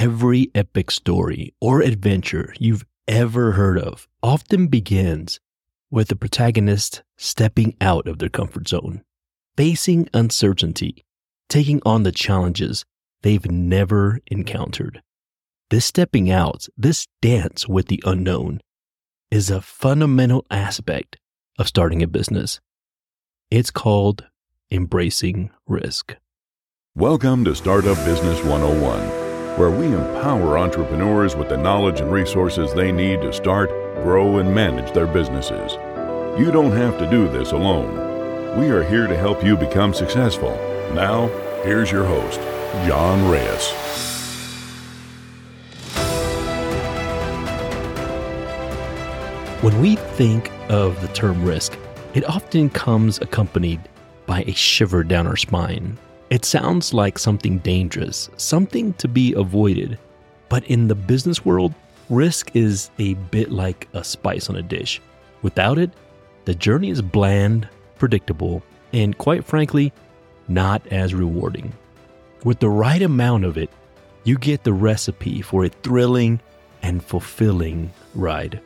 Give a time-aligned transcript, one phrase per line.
[0.00, 5.40] Every epic story or adventure you've ever heard of often begins
[5.90, 9.02] with the protagonist stepping out of their comfort zone,
[9.58, 11.04] facing uncertainty,
[11.50, 12.86] taking on the challenges
[13.20, 15.02] they've never encountered.
[15.68, 18.62] This stepping out, this dance with the unknown,
[19.30, 21.18] is a fundamental aspect
[21.58, 22.58] of starting a business.
[23.50, 24.24] It's called
[24.70, 26.16] embracing risk.
[26.94, 29.19] Welcome to Startup Business 101,
[29.56, 33.70] where we empower entrepreneurs with the knowledge and resources they need to start,
[34.02, 35.72] grow, and manage their businesses.
[36.38, 38.58] You don't have to do this alone.
[38.58, 40.52] We are here to help you become successful.
[40.94, 41.28] Now,
[41.62, 42.40] here's your host,
[42.86, 43.70] John Reyes.
[49.62, 51.76] When we think of the term risk,
[52.14, 53.80] it often comes accompanied
[54.24, 55.98] by a shiver down our spine.
[56.30, 59.98] It sounds like something dangerous, something to be avoided.
[60.48, 61.74] But in the business world,
[62.08, 65.00] risk is a bit like a spice on a dish.
[65.42, 65.90] Without it,
[66.44, 69.92] the journey is bland, predictable, and quite frankly,
[70.46, 71.72] not as rewarding.
[72.44, 73.70] With the right amount of it,
[74.22, 76.40] you get the recipe for a thrilling
[76.82, 78.60] and fulfilling ride.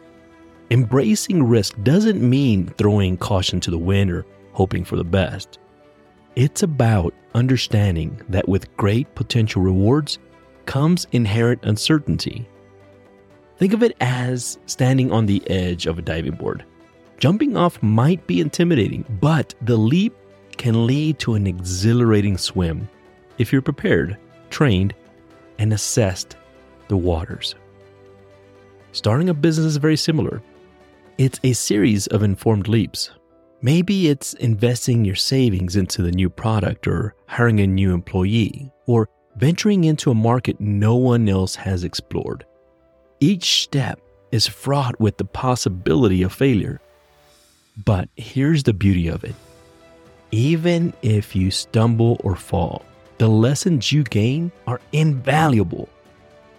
[0.70, 5.58] Embracing risk doesn't mean throwing caution to the wind or hoping for the best.
[6.36, 10.18] It's about understanding that with great potential rewards
[10.66, 12.48] comes inherent uncertainty.
[13.58, 16.64] Think of it as standing on the edge of a diving board.
[17.18, 20.12] Jumping off might be intimidating, but the leap
[20.56, 22.88] can lead to an exhilarating swim
[23.38, 24.18] if you're prepared,
[24.50, 24.92] trained,
[25.58, 26.36] and assessed
[26.88, 27.54] the waters.
[28.90, 30.42] Starting a business is very similar.
[31.16, 33.10] It's a series of informed leaps.
[33.64, 39.08] Maybe it's investing your savings into the new product or hiring a new employee or
[39.36, 42.44] venturing into a market no one else has explored.
[43.20, 43.98] Each step
[44.32, 46.78] is fraught with the possibility of failure.
[47.86, 49.34] But here's the beauty of it
[50.30, 52.84] even if you stumble or fall,
[53.16, 55.88] the lessons you gain are invaluable.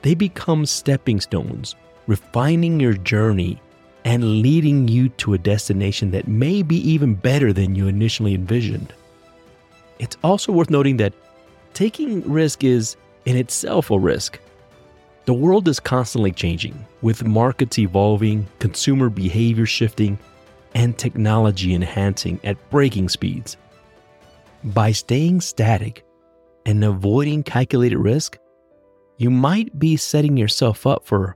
[0.02, 1.76] They become stepping stones,
[2.08, 3.62] refining your journey
[4.06, 8.94] and leading you to a destination that may be even better than you initially envisioned.
[9.98, 11.14] It's also worth noting that
[11.74, 12.96] taking risk is
[13.26, 14.40] in itself a risk.
[15.26, 20.20] The world is constantly changing, with markets evolving, consumer behavior shifting,
[20.76, 23.58] and technology enhancing at breaking speeds.
[24.64, 26.06] By staying static
[26.68, 28.38] and avoiding calculated risk,
[29.18, 31.36] you might be setting yourself up for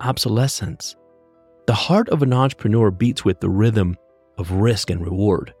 [0.00, 0.96] obsolescence.
[1.68, 3.98] The heart of an entrepreneur beats with the rhythm
[4.38, 5.52] of risk and reward.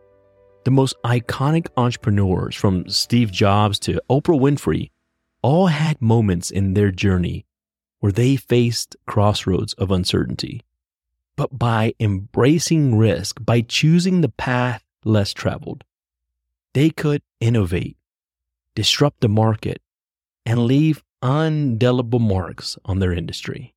[0.64, 4.90] The most iconic entrepreneurs, from Steve Jobs to Oprah Winfrey,
[5.42, 7.44] all had moments in their journey
[7.98, 10.62] where they faced crossroads of uncertainty.
[11.36, 15.84] But by embracing risk, by choosing the path less traveled,
[16.72, 17.98] they could innovate,
[18.74, 19.82] disrupt the market,
[20.46, 23.74] and leave undelible marks on their industry.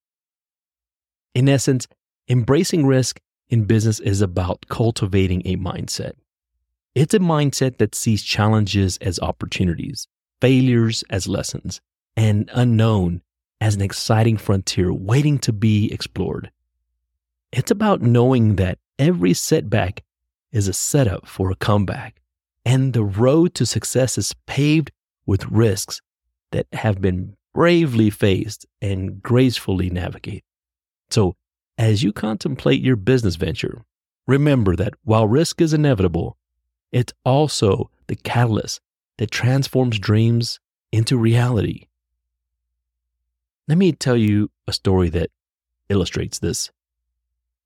[1.35, 1.89] In essence,
[2.31, 3.19] Embracing risk
[3.49, 6.13] in business is about cultivating a mindset.
[6.95, 10.07] It's a mindset that sees challenges as opportunities,
[10.39, 11.81] failures as lessons,
[12.15, 13.21] and unknown
[13.59, 16.49] as an exciting frontier waiting to be explored.
[17.51, 20.01] It's about knowing that every setback
[20.53, 22.21] is a setup for a comeback,
[22.63, 24.89] and the road to success is paved
[25.25, 25.99] with risks
[26.53, 30.43] that have been bravely faced and gracefully navigated.
[31.09, 31.35] So,
[31.81, 33.81] as you contemplate your business venture,
[34.27, 36.37] remember that while risk is inevitable,
[36.91, 38.79] it's also the catalyst
[39.17, 40.59] that transforms dreams
[40.91, 41.87] into reality.
[43.67, 45.31] Let me tell you a story that
[45.89, 46.69] illustrates this.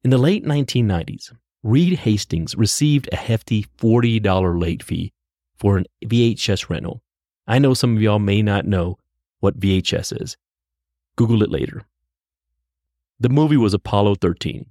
[0.01, 5.11] In the late 1990s, Reed Hastings received a hefty $40 late fee
[5.57, 7.01] for an VHS rental.
[7.47, 8.97] I know some of y'all may not know
[9.41, 10.37] what VHS is.
[11.17, 11.85] Google it later.
[13.25, 14.67] The movie was Apollo 13.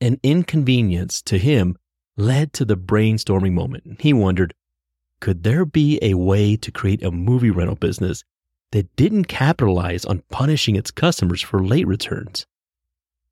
[0.00, 1.76] An inconvenience to him
[2.16, 4.00] led to the brainstorming moment.
[4.00, 4.52] He wondered
[5.20, 8.24] could there be a way to create a movie rental business
[8.72, 12.48] that didn't capitalize on punishing its customers for late returns?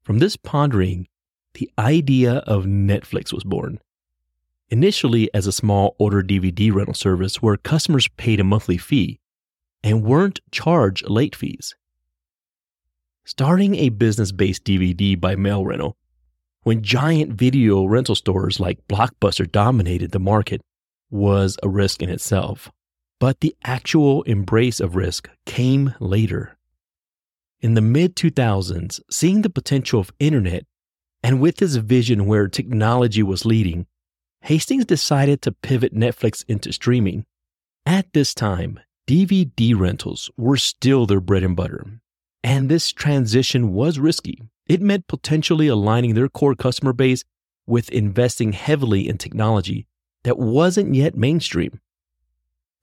[0.05, 1.09] From this pondering,
[1.55, 3.81] the idea of Netflix was born.
[4.71, 9.19] Initially, as a small order DVD rental service where customers paid a monthly fee
[9.83, 11.75] and weren't charged late fees
[13.25, 15.97] starting a business based DVD by mail rental.
[16.63, 20.61] When giant video rental stores like Blockbuster dominated the market
[21.11, 22.71] was a risk in itself.
[23.21, 26.59] But the actual embrace of risk came later
[27.61, 30.67] In the mid 2000s, seeing the potential of internet
[31.23, 33.87] and with his vision where technology was leading,
[34.43, 37.25] Hastings decided to pivot Netflix into streaming.
[37.87, 42.01] At this time, DVD rentals were still their bread and butter.
[42.45, 44.43] And this transition was risky.
[44.67, 47.25] It meant potentially aligning their core customer base
[47.67, 49.87] with investing heavily in technology
[50.25, 51.81] that wasn't yet mainstream.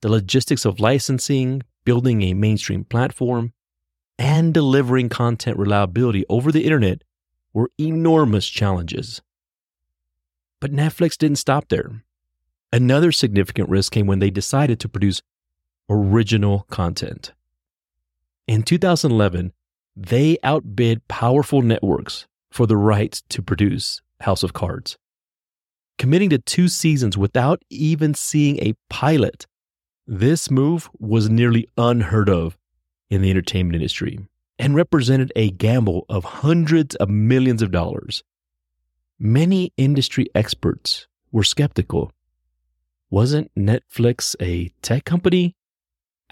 [0.00, 3.52] The logistics of licensing, building a mainstream platform,
[4.18, 7.02] and delivering content reliability over the internet
[7.52, 9.22] were enormous challenges.
[10.58, 12.02] But Netflix didn't stop there.
[12.72, 15.22] Another significant risk came when they decided to produce
[15.88, 17.32] original content.
[18.48, 19.52] In 2011,
[19.94, 24.98] they outbid powerful networks for the rights to produce House of Cards,
[25.96, 29.46] committing to two seasons without even seeing a pilot.
[30.06, 32.58] This move was nearly unheard of
[33.10, 34.18] in the entertainment industry
[34.58, 38.24] and represented a gamble of hundreds of millions of dollars.
[39.18, 42.12] Many industry experts were skeptical.
[43.08, 45.54] Wasn't Netflix a tech company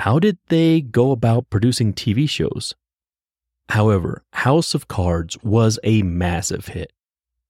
[0.00, 2.75] how did they go about producing TV shows?
[3.69, 6.93] However, House of Cards was a massive hit,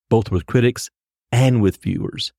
[0.09, 0.91] both with critics
[1.31, 2.33] and with viewers,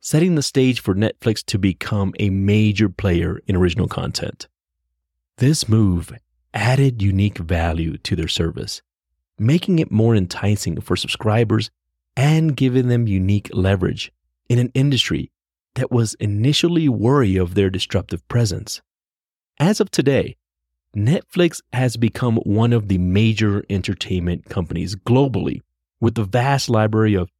[0.00, 4.48] setting the stage for Netflix to become a major player in original content.
[5.36, 6.12] This move
[6.54, 8.80] added unique value to their service,
[9.38, 11.70] making it more enticing for subscribers
[12.16, 14.10] and giving them unique leverage
[14.48, 15.30] in an industry
[15.74, 18.80] that was initially wary of their disruptive presence.
[19.60, 20.36] As of today,
[20.96, 25.60] Netflix has become one of the major entertainment companies globally
[26.00, 27.30] with a vast library of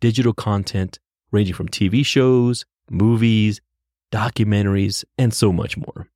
[0.00, 0.98] digital content
[1.32, 3.60] ranging from TV shows, movies,
[4.10, 6.08] documentaries, and so much more.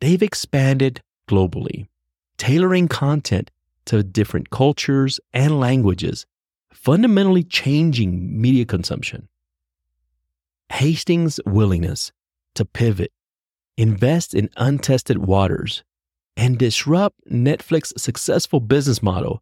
[0.00, 1.88] They've expanded globally,
[2.36, 3.50] tailoring content
[3.86, 6.26] to different cultures and languages,
[6.72, 9.28] fundamentally changing media consumption.
[10.70, 12.12] Hastings' willingness
[12.54, 13.10] to pivot
[13.78, 15.84] invest in untested waters,
[16.36, 19.40] and disrupt Netflix's successful business model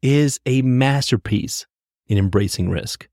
[0.00, 1.66] is a masterpiece
[2.06, 3.08] in embracing risk.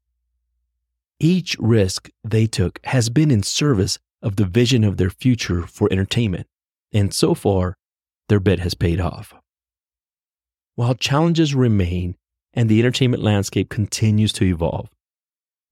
[1.20, 5.92] Each risk they took has been in service of the vision of their future for
[5.92, 6.48] entertainment,
[6.94, 7.76] and so far,
[8.30, 9.34] their bet has paid off.
[10.76, 12.16] While challenges remain
[12.54, 14.90] and the entertainment landscape continues to evolve,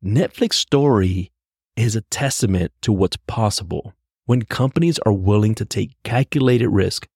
[0.04, 1.32] Netflix's story
[1.76, 3.94] is a testament to what's possible
[4.30, 7.08] when companies are willing to take calculated risk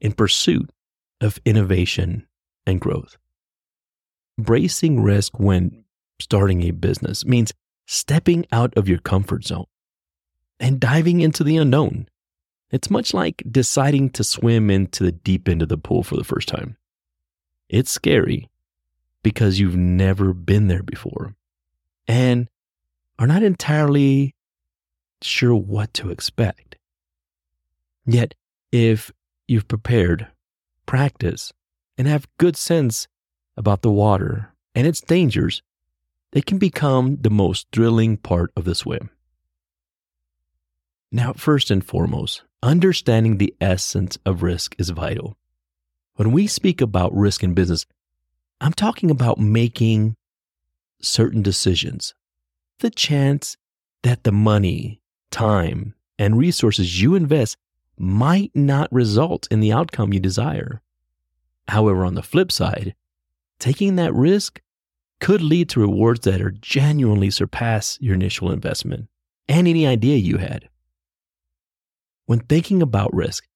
[0.00, 0.68] in pursuit
[1.20, 2.26] of innovation
[2.66, 3.16] and growth.
[4.36, 5.84] Bracing risk when
[6.18, 7.52] starting a business means
[7.86, 9.66] stepping out of your comfort zone
[10.58, 12.08] and diving into the unknown.
[12.72, 16.24] It's much like deciding to swim into the deep end of the pool for the
[16.24, 16.76] first time.
[17.68, 18.50] It's scary
[19.22, 21.36] because you've never been there before
[22.08, 22.48] and
[23.20, 24.34] are not entirely
[25.22, 26.76] sure what to expect.
[28.04, 28.34] Yet,
[28.72, 29.10] if
[29.48, 30.28] you've prepared,
[30.86, 31.52] practice,
[31.98, 33.08] and have good sense
[33.56, 35.62] about the water and its dangers,
[36.32, 39.10] it can become the most thrilling part of the swim.
[41.10, 45.36] Now, first and foremost, understanding the essence of risk is vital.
[46.16, 47.86] When we speak about risk in business,
[48.60, 50.16] I'm talking about making
[51.00, 52.14] certain decisions.
[52.80, 53.56] The chance
[54.02, 57.56] that the money, time, and resources you invest
[57.98, 60.82] might not result in the outcome you desire.
[61.68, 62.94] However, on the flip side,
[63.58, 64.60] taking that risk
[65.20, 69.08] could lead to rewards that are genuinely surpass your initial investment
[69.48, 70.68] and any idea you had.
[72.26, 73.46] When thinking about risk,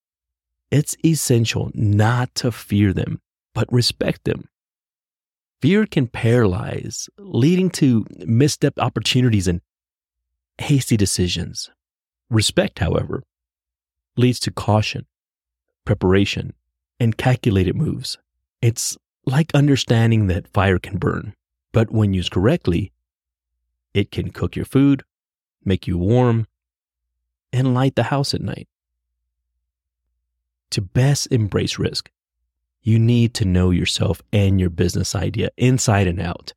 [0.70, 3.20] it's essential not to fear them,
[3.54, 4.48] but respect them.
[5.60, 9.60] Fear can paralyze, leading to misstepped opportunities and
[10.60, 11.70] hasty decisions.
[12.28, 13.22] Respect, however,
[14.16, 15.06] leads to caution,
[15.84, 16.52] preparation,
[16.98, 18.18] and calculated moves.
[18.60, 21.34] It's like understanding that fire can burn,
[21.72, 22.92] but when used correctly,
[23.94, 25.02] it can cook your food,
[25.64, 26.46] make you warm,
[27.52, 28.68] and light the house at night.
[30.70, 32.10] To best embrace risk,
[32.82, 36.52] you need to know yourself and your business idea inside and out.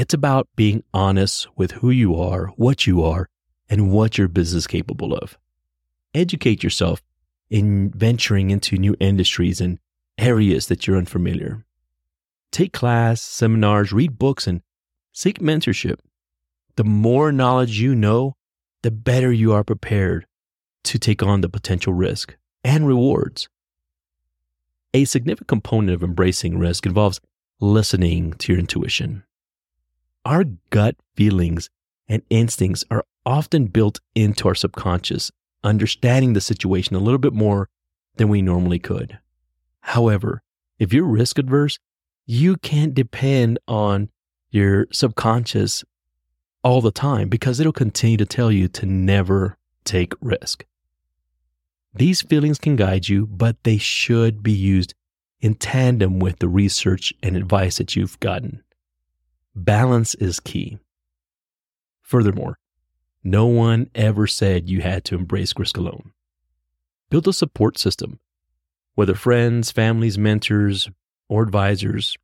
[0.00, 3.28] It's about being honest with who you are, what you are,
[3.68, 5.36] and what your business is capable of.
[6.14, 7.02] Educate yourself
[7.50, 9.78] in venturing into new industries and
[10.16, 11.66] areas that you're unfamiliar.
[12.50, 14.62] Take class, seminars, read books, and
[15.12, 15.98] seek mentorship.
[16.76, 18.36] The more knowledge you know,
[18.80, 20.24] the better you are prepared
[20.84, 23.50] to take on the potential risk and rewards.
[24.94, 27.20] A significant component of embracing risk involves
[27.60, 29.24] listening to your intuition.
[30.24, 31.70] Our gut feelings
[32.08, 35.30] and instincts are often built into our subconscious,
[35.64, 37.68] understanding the situation a little bit more
[38.16, 39.18] than we normally could.
[39.80, 40.42] However,
[40.78, 41.78] if you're risk adverse,
[42.26, 44.10] you can't depend on
[44.50, 45.84] your subconscious
[46.62, 50.66] all the time because it'll continue to tell you to never take risk.
[51.94, 54.94] These feelings can guide you, but they should be used
[55.40, 58.62] in tandem with the research and advice that you've gotten.
[59.54, 60.78] Balance is key.
[62.02, 62.58] Furthermore,
[63.24, 66.12] no one ever said you had to embrace risk alone.
[67.10, 68.20] Build a support system,
[68.94, 70.88] whether friends, families, mentors,
[71.28, 72.16] or advisors.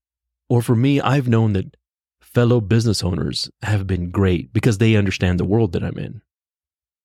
[0.49, 1.77] Or for me, I've known that
[2.21, 6.23] fellow business owners have been great because they understand the world that I'm in.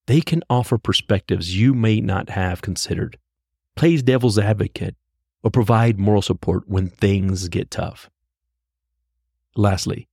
[0.06, 3.18] They can offer perspectives you may not have considered,
[3.76, 4.96] plays devil's advocate,
[5.44, 8.10] or provide moral support when things get tough.
[9.56, 10.08] Lastly,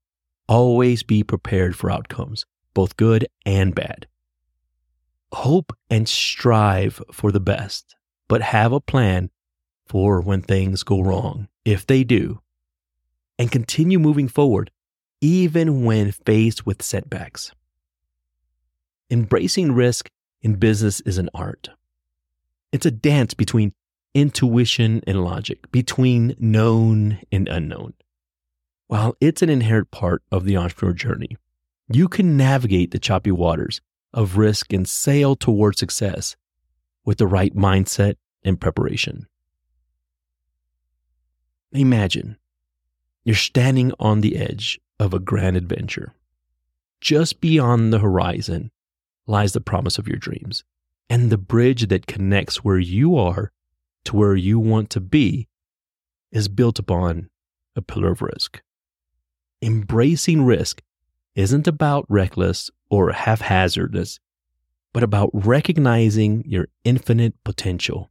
[0.49, 4.07] always be prepared for outcomes, both good and bad.
[5.33, 7.95] Hope and strive for the best,
[8.29, 9.31] but have a plan
[9.87, 12.41] for when things go wrong, if they do,
[13.39, 14.71] and continue moving forward
[15.21, 17.53] even when faced with setbacks.
[19.11, 20.11] Embracing risk
[20.43, 21.71] in business is an art.
[22.73, 23.73] It's a dance between
[24.15, 27.95] intuition and logic, between known and unknown.
[28.89, 31.37] While it's an inherent part of the entrepreneur journey,
[31.93, 33.83] you can navigate the choppy waters
[34.15, 36.37] of risk and sail toward success
[37.05, 39.27] with the right mindset and preparation.
[41.73, 42.39] Imagine
[43.25, 46.15] you're standing on the edge of a grand adventure.
[47.03, 48.71] Just beyond the horizon
[49.27, 50.65] lies the promise of your dreams.
[51.11, 53.53] And the bridge that connects where you are
[54.05, 55.47] to where you want to be
[56.33, 57.29] is built upon
[57.77, 58.63] a pillar of risk.
[59.61, 60.83] Embracing risk
[61.35, 64.21] isn't about reckless or haphazardness,
[64.93, 68.11] but about recognizing your infinite potential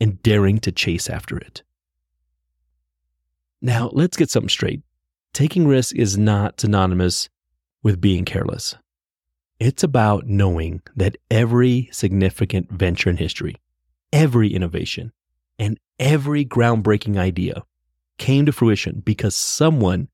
[0.00, 1.62] and daring to chase after it.
[3.60, 4.82] Now, let's get something straight.
[5.32, 7.28] Taking risk is not synonymous
[7.82, 8.74] with being careless.
[9.58, 13.56] It's about knowing that every significant venture in history,
[14.12, 15.12] every innovation,
[15.58, 17.62] and every groundbreaking idea
[18.18, 20.08] came to fruition because someone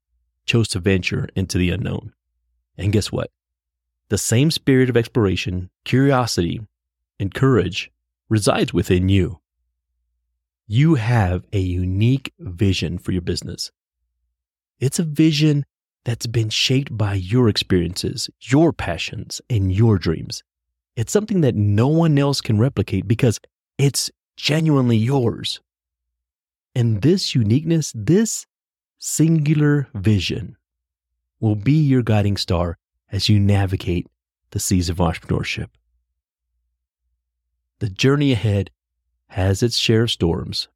[0.45, 2.13] chose to venture into the unknown.
[2.77, 3.31] And guess what?
[4.09, 6.61] The same spirit of exploration, curiosity,
[7.19, 7.91] and courage
[8.29, 9.41] resides within you.
[10.67, 13.71] You have a unique vision for your business.
[14.81, 15.65] It's a vision
[16.05, 20.43] that's been shaped by your experiences, your passions, and your dreams.
[20.97, 23.41] It's something that no one else can replicate because
[23.79, 25.61] it's genuinely yours.
[26.75, 28.47] And this uniqueness, this
[29.05, 30.57] singular vision,
[31.41, 32.79] will be your guiding star
[33.11, 34.07] as you navigate
[34.53, 35.67] the seas of entrepreneurship.
[37.81, 38.71] The journey ahead
[39.31, 40.69] has its share of storms.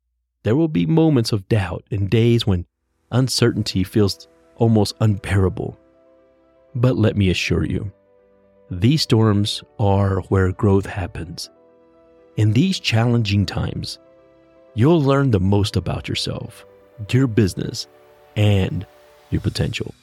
[0.43, 2.67] There will be moments of doubt and days when
[3.13, 5.79] uncertainty feels almost unbearable.
[6.75, 7.93] But let me assure you,
[8.73, 11.49] these storms are where growth happens.
[12.37, 14.01] In these challenging times,
[14.75, 16.67] you'll learn the most about yourself,
[17.13, 17.87] your business,
[18.37, 18.87] and
[19.31, 19.95] your potential.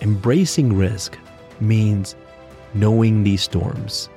[0.00, 1.18] Embracing risk
[1.60, 2.14] means
[2.74, 4.08] knowing these storms,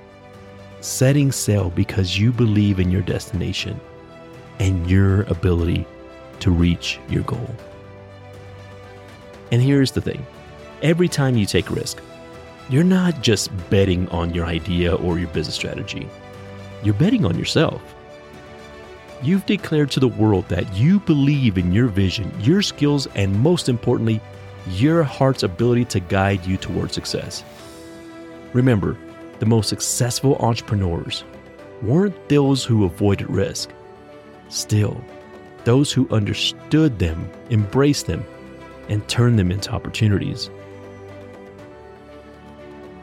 [0.81, 3.79] setting sail because you believe in your destination
[4.60, 5.88] and your ability
[6.39, 7.50] to reach your goal.
[9.51, 10.25] And here's the thing
[10.81, 12.01] every time you take risk,
[12.70, 16.08] you're not just betting on your idea or your business strategy,
[16.84, 17.81] you're betting on yourself.
[19.23, 23.69] You've declared to the world that you believe in your vision, your skills, and most
[23.69, 24.19] importantly,
[24.69, 27.43] your heart's ability to guide you towards success.
[28.53, 28.97] Remember,
[29.37, 31.23] the most successful entrepreneurs
[31.83, 33.69] weren't those who avoided risk.
[34.49, 35.03] Still,
[35.65, 38.25] those who understood them, embraced them,
[38.89, 40.49] and turned them into opportunities.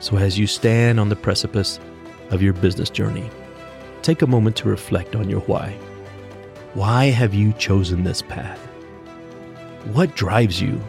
[0.00, 1.78] So, as you stand on the precipice
[2.30, 3.30] of your business journey,
[4.02, 5.76] take a moment to reflect on your why.
[6.75, 8.58] Why have you chosen this path?
[9.92, 10.80] What drives you?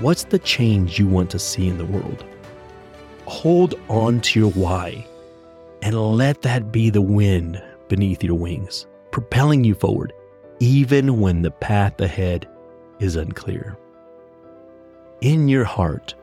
[0.00, 2.24] What's the change you want to see in the world?
[3.26, 5.06] Hold on to your why
[5.82, 10.12] and let that be the wind beneath your wings, propelling you forward,
[10.58, 12.48] even when the path ahead
[12.98, 13.76] is unclear.
[15.20, 16.14] In your heart,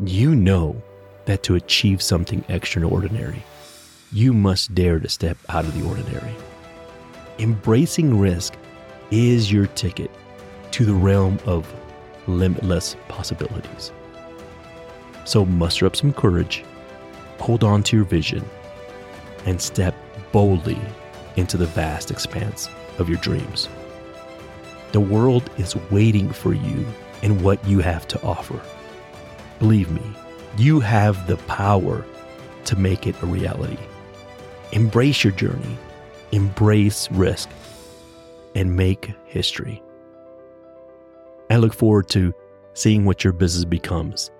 [0.00, 0.82] you know
[1.26, 3.42] that to achieve something extraordinary,
[4.12, 6.34] you must dare to step out of the ordinary.
[7.38, 8.54] Embracing risk
[9.10, 10.10] is your ticket
[10.70, 11.70] to the realm of
[12.26, 13.92] limitless possibilities.
[15.26, 16.64] So muster up some courage,
[17.38, 18.42] hold on to your vision,
[19.44, 19.94] and step
[20.32, 20.80] boldly
[21.36, 23.68] into the vast expanse of your dreams.
[24.92, 26.86] The world is waiting for you
[27.22, 28.58] and what you have to offer.
[29.58, 30.02] Believe me,
[30.56, 32.02] you have the power
[32.64, 33.76] to make it a reality.
[34.72, 35.76] Embrace your journey,
[36.32, 37.48] embrace risk,
[38.54, 39.82] and make history.
[41.50, 42.34] I look forward to
[42.74, 44.30] seeing what your business becomes.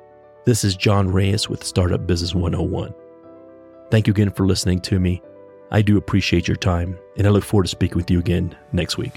[0.44, 2.94] This is John Reyes with Startup Business 101.
[3.90, 5.22] Thank you again for listening to me.
[5.70, 8.98] I do appreciate your time, and I look forward to speaking with you again next
[8.98, 9.14] week.